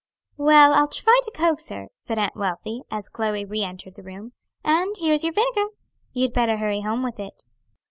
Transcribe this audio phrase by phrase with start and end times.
[0.37, 4.33] "Well, I'll try to coax her," said Aunt Wealthy, as Chloe re entered the room.
[4.63, 5.67] "And here's your vinegar.
[6.11, 7.45] You'd better hurry home with it."